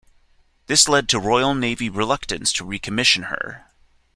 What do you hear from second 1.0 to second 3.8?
to Royal Navy reluctance to recommission her.